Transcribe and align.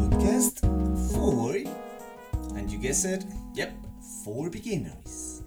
podcast 0.00 0.60
for, 1.12 1.56
and 2.56 2.70
you 2.70 2.78
guessed 2.78 3.04
it, 3.04 3.24
yep, 3.54 3.72
for 4.24 4.48
beginners. 4.48 5.42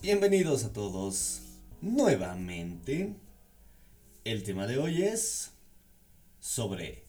Bienvenidos 0.00 0.64
a 0.64 0.72
todos 0.72 1.40
nuevamente. 1.80 3.14
El 4.24 4.42
tema 4.44 4.66
de 4.68 4.78
hoy 4.78 5.02
es 5.02 5.50
sobre 6.40 7.04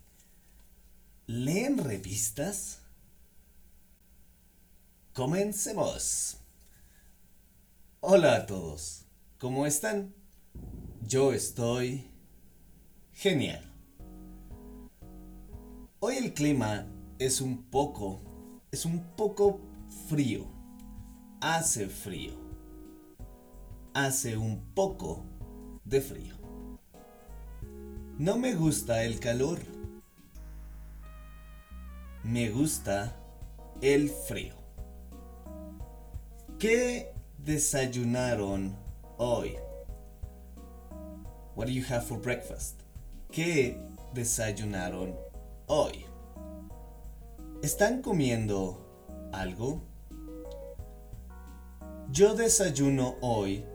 ¿Leen 1.28 1.78
revistas? 1.78 2.80
Comencemos. 5.14 6.38
Hola 8.02 8.38
a 8.38 8.46
todos, 8.48 9.06
¿cómo 9.38 9.68
están? 9.68 10.16
Yo 11.08 11.32
estoy 11.32 12.06
genial. 13.14 13.73
Hoy 16.06 16.18
el 16.18 16.34
clima 16.34 16.86
es 17.18 17.40
un 17.40 17.64
poco, 17.64 18.20
es 18.74 18.84
un 18.84 19.16
poco 19.16 19.62
frío. 20.10 20.46
Hace 21.40 21.88
frío. 21.88 22.34
Hace 23.94 24.36
un 24.36 24.60
poco 24.76 25.24
de 25.86 26.02
frío. 26.02 26.36
No 28.18 28.38
me 28.38 28.54
gusta 28.54 29.06
el 29.06 29.22
calor. 29.22 29.60
Me 32.22 32.50
gusta 32.50 33.16
el 33.80 34.10
frío. 34.10 34.56
¿Qué 36.60 37.14
desayunaron 37.38 38.76
hoy? 39.18 39.56
What 41.56 41.68
do 41.68 41.72
you 41.72 41.86
have 41.88 42.06
for 42.06 42.20
breakfast? 42.20 42.82
¿Qué 43.32 43.80
desayunaron 44.14 45.23
hoy? 45.68 46.06
¿Están 47.62 48.02
comiendo 48.02 48.78
algo? 49.32 49.82
Yo 52.12 52.36
desayuno 52.36 53.16
hoy 53.22 53.66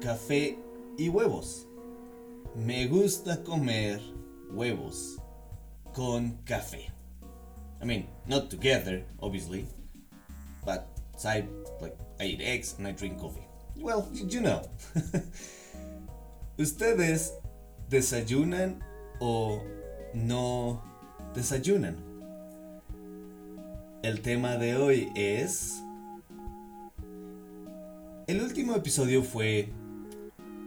café 0.00 0.58
y 0.96 1.08
huevos. 1.08 1.66
Me 2.54 2.86
gusta 2.86 3.42
comer 3.44 4.00
huevos 4.50 5.18
con 5.92 6.38
café. 6.44 6.90
I 7.80 7.84
mean, 7.84 8.08
not 8.26 8.50
together, 8.50 9.04
obviously, 9.20 9.66
but 10.64 10.86
I 11.24 11.44
like 11.80 11.96
I 12.20 12.24
eat 12.24 12.40
eggs 12.40 12.74
and 12.78 12.86
I 12.86 12.92
drink 12.92 13.20
coffee. 13.20 13.46
Well, 13.76 14.08
you 14.12 14.40
know. 14.40 14.62
¿Ustedes 16.58 17.34
desayunan 17.88 18.82
o 19.20 19.62
no 20.14 20.82
desayunan? 21.34 21.96
El 24.02 24.20
tema 24.22 24.56
de 24.56 24.76
hoy 24.76 25.08
es... 25.14 25.82
El 28.26 28.42
último 28.42 28.74
episodio 28.74 29.22
fue... 29.22 29.72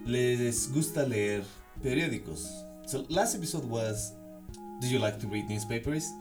¿Les 0.06 0.74
gusta 0.74 1.04
leer 1.04 1.44
periódicos? 1.82 2.66
So 2.86 3.06
last 3.10 3.36
episode 3.36 3.66
was... 3.66 4.14
Do 4.82 4.88
you 4.88 5.00
like 5.00 5.20
to 5.20 5.28
read 5.28 5.48
newspapers? 5.48 6.12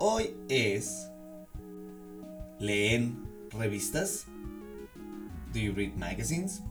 Hoy 0.00 0.34
es... 0.48 1.08
¿Leen 2.58 3.24
revistas? 3.50 4.26
Do 5.52 5.60
you 5.60 5.72
read 5.72 5.96
magazines? 5.96 6.62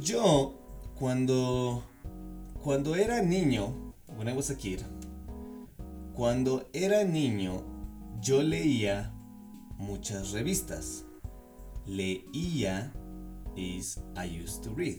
Yo, 0.00 0.58
cuando, 0.96 1.84
cuando 2.64 2.94
era 2.94 3.20
niño, 3.20 3.92
when 4.16 4.26
I 4.26 4.32
was 4.32 4.48
a 4.48 4.56
kid, 4.56 4.80
cuando 6.14 6.66
era 6.72 7.04
niño, 7.04 7.62
yo 8.22 8.42
leía 8.42 9.12
muchas 9.76 10.32
revistas. 10.32 11.04
Leía 11.86 12.90
is 13.54 14.00
I 14.16 14.24
used 14.24 14.62
to 14.62 14.70
read. 14.70 14.98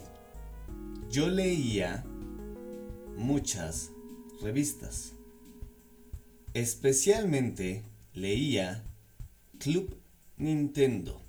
Yo 1.10 1.26
leía 1.28 2.04
muchas 3.18 3.90
revistas. 4.44 5.14
Especialmente 6.54 7.82
leía 8.14 8.84
Club 9.58 9.98
Nintendo. 10.38 11.20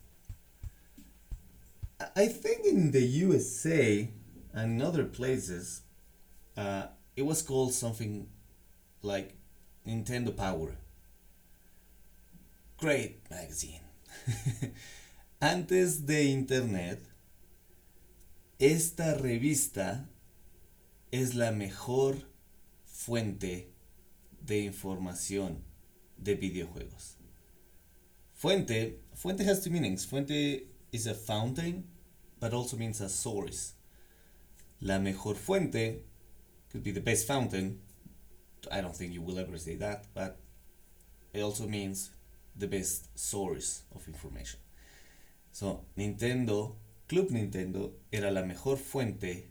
I 2.15 2.29
think 2.29 2.67
in 2.67 2.91
the 2.91 3.25
USA 3.25 4.11
and 4.53 4.83
other 4.83 5.07
places, 5.07 5.86
uh, 6.57 6.87
it 7.15 7.23
was 7.25 7.43
called 7.43 7.73
something 7.73 8.29
like 9.03 9.35
Nintendo 9.87 10.37
Power. 10.37 10.77
Great 12.79 13.21
magazine. 13.31 13.81
Antes 15.41 16.07
de 16.07 16.25
Internet, 16.25 17.01
esta 18.59 19.15
revista 19.15 20.09
es 21.13 21.35
la 21.35 21.53
mejor 21.53 22.17
fuente 22.85 23.71
de 24.45 24.61
información 24.65 25.63
de 26.17 26.35
videojuegos. 26.35 27.17
Fuente, 28.35 29.01
fuente 29.15 29.45
has 29.45 29.63
two 29.63 29.71
meanings. 29.71 30.05
Fuente 30.05 30.67
is 30.93 31.07
a 31.07 31.15
fountain, 31.15 31.85
but 32.41 32.53
also 32.53 32.77
means 32.77 33.01
a 33.01 33.09
source. 33.09 33.75
La 34.81 34.99
mejor 34.99 35.37
fuente 35.37 36.05
be 36.83 36.91
the 36.93 37.01
best 37.01 37.27
fountain. 37.27 37.81
I 38.71 38.81
don't 38.81 38.95
think 38.95 39.13
you 39.13 39.23
will 39.23 39.39
ever 39.39 39.59
say 39.59 39.77
that, 39.77 40.07
but 40.15 40.39
it 41.33 41.43
also 41.43 41.67
means 41.67 42.11
the 42.57 42.67
best 42.67 43.17
source 43.19 43.83
of 43.95 44.07
information. 44.09 44.61
So, 45.53 45.85
Nintendo, 45.97 46.75
Club 47.09 47.31
Nintendo, 47.31 47.93
era 48.11 48.31
la 48.31 48.43
mejor 48.43 48.79
fuente 48.79 49.51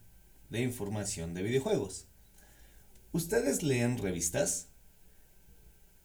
de 0.49 0.61
información 0.61 1.33
de 1.33 1.43
videojuegos. 1.43 2.05
¿Ustedes 3.11 3.63
leen 3.63 3.97
revistas? 3.97 4.67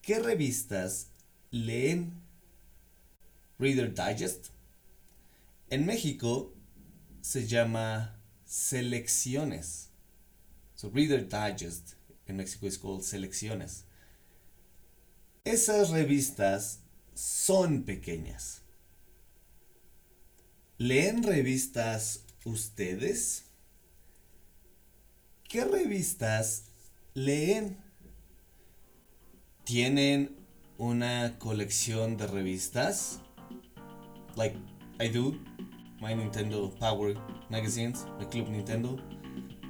¿Qué 0.02 0.18
revistas 0.18 1.08
leen? 1.50 2.22
Reader 3.58 3.92
Digest. 3.92 4.48
En 5.68 5.84
México 5.84 6.54
se 7.20 7.46
llama 7.46 8.18
Selecciones. 8.46 9.89
So 10.80 10.88
Reader 10.88 11.28
Digest 11.28 11.96
en 12.26 12.38
México 12.38 12.66
es 12.66 12.78
called 12.78 13.02
Selecciones. 13.02 13.84
Esas 15.44 15.90
revistas 15.90 16.80
son 17.12 17.82
pequeñas. 17.82 18.62
¿Leen 20.78 21.22
revistas 21.22 22.24
ustedes? 22.46 23.44
¿Qué 25.50 25.66
revistas 25.66 26.70
leen? 27.12 27.76
¿Tienen 29.64 30.34
una 30.78 31.38
colección 31.38 32.16
de 32.16 32.26
revistas? 32.26 33.20
Like 34.34 34.56
I 34.98 35.08
do, 35.08 35.32
my 36.00 36.14
Nintendo 36.14 36.74
Power 36.78 37.14
magazines, 37.50 38.06
my 38.18 38.24
Club 38.24 38.48
Nintendo. 38.48 39.19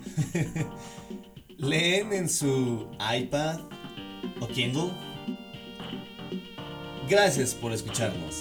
¿Leen 1.59 2.13
en 2.13 2.29
su 2.29 2.87
iPad 3.15 3.61
o 4.41 4.47
Kindle? 4.49 4.91
Gracias 7.09 7.55
por 7.55 7.73
escucharnos. 7.73 8.41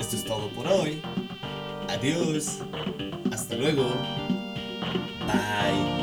Esto 0.00 0.16
es 0.16 0.24
todo 0.24 0.48
por 0.50 0.66
hoy. 0.66 1.00
Adiós. 1.88 2.58
Hasta 3.30 3.56
luego. 3.56 3.84
Bye. 5.26 5.97